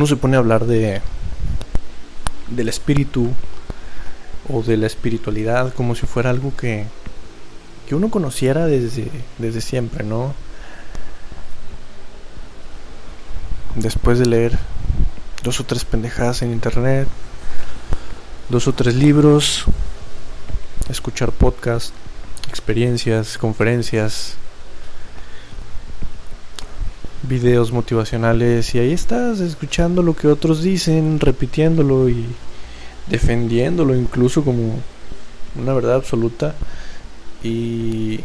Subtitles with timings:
[0.00, 1.02] uno se pone a hablar de
[2.48, 3.34] del espíritu
[4.48, 6.86] o de la espiritualidad como si fuera algo que
[7.86, 10.32] que uno conociera desde desde siempre, ¿no?
[13.74, 14.58] Después de leer
[15.42, 17.06] dos o tres pendejadas en internet,
[18.48, 19.66] dos o tres libros,
[20.88, 21.92] escuchar podcasts,
[22.48, 24.36] experiencias, conferencias,
[27.30, 32.26] videos motivacionales y ahí estás escuchando lo que otros dicen, repitiéndolo y
[33.06, 34.80] defendiéndolo incluso como
[35.54, 36.56] una verdad absoluta.
[37.44, 38.18] Y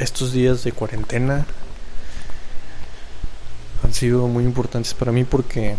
[0.00, 1.46] estos días de cuarentena
[3.84, 5.76] han sido muy importantes para mí porque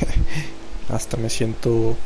[0.88, 1.96] hasta me siento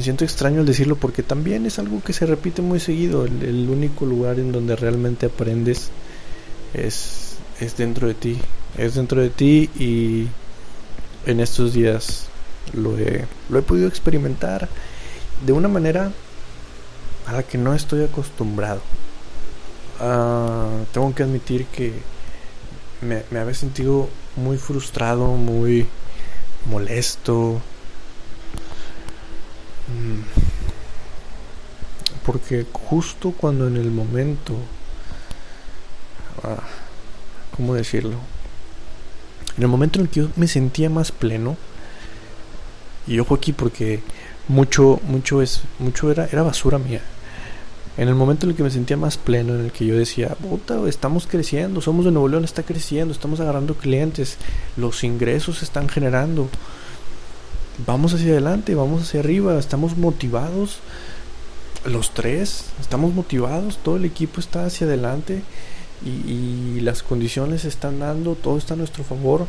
[0.00, 3.26] me siento extraño al decirlo porque también es algo que se repite muy seguido.
[3.26, 5.90] El, único lugar en donde realmente aprendes
[6.72, 8.38] es, es dentro de ti.
[8.78, 10.26] Es dentro de ti y
[11.26, 12.28] en estos días
[12.72, 14.70] lo he, lo he podido experimentar
[15.44, 16.10] de una manera
[17.26, 18.80] a la que no estoy acostumbrado.
[20.00, 21.92] Ah, tengo que admitir que
[23.02, 25.86] me, me había sentido muy frustrado, muy
[26.70, 27.60] molesto.
[32.24, 34.54] Porque justo cuando en el momento...
[36.42, 36.62] Ah,
[37.56, 38.16] ¿Cómo decirlo?
[39.56, 41.56] En el momento en el que yo me sentía más pleno,
[43.06, 44.00] y ojo aquí porque
[44.48, 47.02] mucho, mucho es, mucho era, era basura mía.
[47.96, 50.28] En el momento en el que me sentía más pleno, en el que yo decía,
[50.28, 54.38] puta, estamos creciendo, somos de Nuevo León, está creciendo, estamos agarrando clientes,
[54.76, 56.48] los ingresos se están generando,
[57.86, 60.78] vamos hacia adelante, vamos hacia arriba, estamos motivados,
[61.84, 65.42] los tres, estamos motivados, todo el equipo está hacia adelante
[66.04, 69.46] y, las condiciones se están dando, todo está a nuestro favor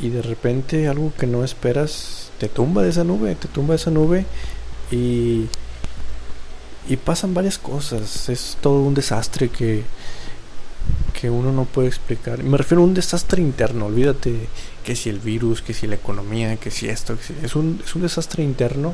[0.00, 3.76] y de repente algo que no esperas te tumba de esa nube, te tumba de
[3.76, 4.24] esa nube
[4.90, 5.46] y,
[6.88, 9.84] y pasan varias cosas, es todo un desastre que,
[11.24, 12.42] que uno no puede explicar.
[12.42, 14.46] Me refiero a un desastre interno, olvídate
[14.84, 18.02] que si el virus, que si la economía, que si esto, es, un, es un
[18.02, 18.92] desastre interno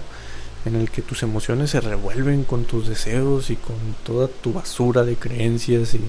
[0.65, 3.75] en el que tus emociones se revuelven con tus deseos y con
[4.05, 6.03] toda tu basura de creencias y,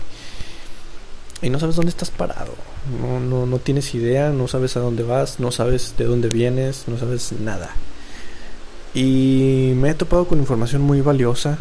[1.42, 2.54] y no sabes dónde estás parado,
[3.02, 6.84] no, no, no tienes idea, no sabes a dónde vas, no sabes de dónde vienes,
[6.86, 7.72] no sabes nada.
[8.94, 11.58] Y me he topado con información muy valiosa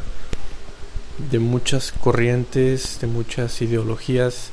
[1.30, 4.50] de muchas corrientes, de muchas ideologías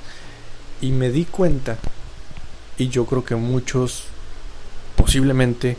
[0.81, 1.77] y me di cuenta
[2.77, 4.03] y yo creo que muchos
[4.95, 5.77] posiblemente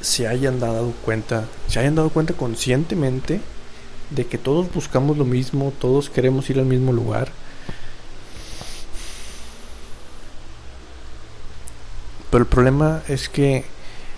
[0.00, 3.40] se hayan dado cuenta, se hayan dado cuenta conscientemente
[4.10, 7.32] de que todos buscamos lo mismo, todos queremos ir al mismo lugar.
[12.30, 13.64] Pero el problema es que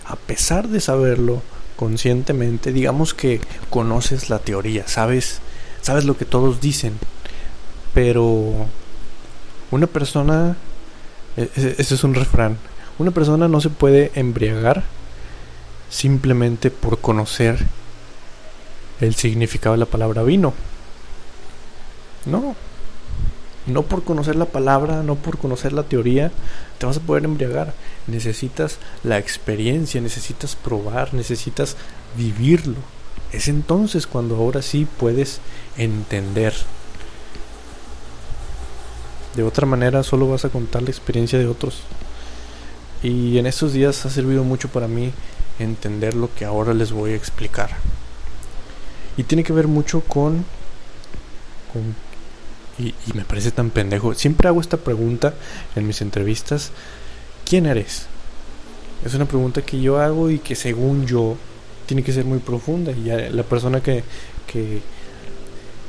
[0.05, 1.43] a pesar de saberlo
[1.79, 3.41] conscientemente, digamos que
[3.71, 5.39] conoces la teoría, sabes,
[5.81, 6.99] sabes lo que todos dicen,
[7.95, 8.67] pero
[9.71, 10.57] una persona
[11.37, 12.59] e, e, ese es un refrán.
[12.99, 14.83] Una persona no se puede embriagar
[15.89, 17.59] simplemente por conocer
[19.01, 20.53] el significado de la palabra vino.
[22.27, 22.57] No.
[23.69, 26.33] No por conocer la palabra, no por conocer la teoría,
[26.79, 27.75] te vas a poder embriagar.
[28.07, 31.77] Necesitas la experiencia, necesitas probar, necesitas
[32.17, 32.79] vivirlo.
[33.33, 35.41] Es entonces cuando ahora sí puedes
[35.77, 36.55] entender
[39.39, 41.83] de otra manera solo vas a contar la experiencia de otros.
[43.05, 45.13] Y en estos días ha servido mucho para mí
[45.61, 47.71] entender lo que ahora les voy a explicar.
[49.17, 50.45] Y tiene que ver mucho con...
[52.79, 54.15] y, y me parece tan pendejo.
[54.15, 55.35] Siempre hago esta pregunta
[55.77, 56.71] en mis entrevistas.
[57.45, 58.07] ¿Quién eres?
[59.05, 61.37] Es una pregunta que yo hago y que según yo
[61.87, 62.93] tiene que ser muy profunda.
[62.93, 64.05] Y la persona que,
[64.47, 64.81] que,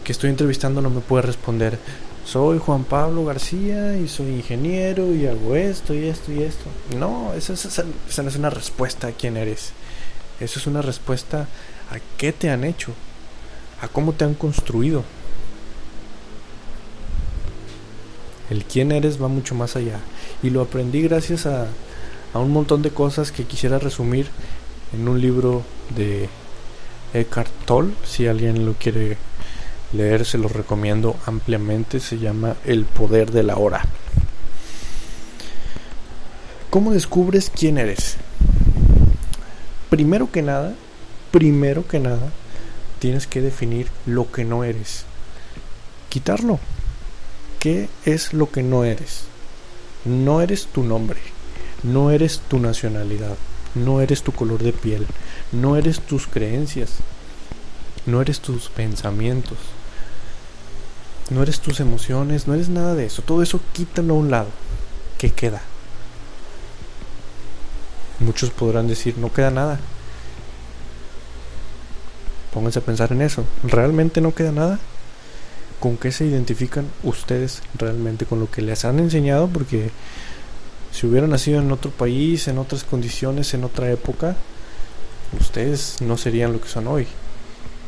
[0.03, 1.77] que estoy entrevistando no me puede responder
[2.29, 6.65] soy Juan Pablo García y soy ingeniero y hago esto y esto y esto.
[6.95, 7.53] No, esa,
[8.21, 9.71] no es una respuesta a quién eres.
[10.39, 11.47] Eso es una respuesta
[11.89, 12.91] a qué te han hecho,
[13.81, 15.03] a cómo te han construido.
[18.49, 19.99] El quién eres va mucho más allá.
[20.41, 21.67] Y lo aprendí gracias a,
[22.33, 24.27] a un montón de cosas que quisiera resumir
[24.93, 25.63] en un libro
[25.95, 26.29] de
[27.13, 29.17] Eckhart Tolle, si alguien lo quiere
[29.93, 33.83] leer, se lo recomiendo ampliamente, se llama El poder de la hora.
[36.69, 38.17] ¿Cómo descubres quién eres?
[39.89, 40.75] Primero que nada,
[41.31, 42.29] primero que nada,
[42.99, 45.05] tienes que definir lo que no eres.
[46.09, 46.59] Quitarlo.
[47.59, 49.25] ¿Qué es lo que no eres?
[50.05, 51.19] No eres tu nombre,
[51.83, 53.35] no eres tu nacionalidad,
[53.75, 55.05] no eres tu color de piel,
[55.51, 56.91] no eres tus creencias,
[58.05, 59.57] no eres tus pensamientos,
[61.29, 63.23] no eres tus emociones, no eres nada de eso.
[63.23, 64.49] Todo eso quítalo a un lado.
[65.17, 65.61] ¿Qué queda?
[68.19, 69.79] Muchos podrán decir, no queda nada.
[72.53, 73.43] Pónganse a pensar en eso.
[73.63, 74.79] ¿Realmente no queda nada?
[75.79, 79.47] ¿Con qué se identifican ustedes realmente con lo que les han enseñado?
[79.47, 79.91] Porque
[80.91, 84.35] si hubieran nacido en otro país, en otras condiciones, en otra época,
[85.39, 87.07] ustedes no serían lo que son hoy.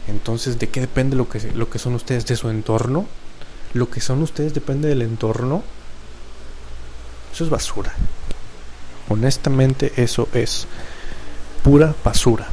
[0.07, 2.25] Entonces, ¿de qué depende lo que, lo que son ustedes?
[2.25, 3.07] ¿De su entorno?
[3.73, 5.63] ¿Lo que son ustedes depende del entorno?
[7.33, 7.93] Eso es basura.
[9.09, 10.67] Honestamente, eso es
[11.63, 12.47] pura basura.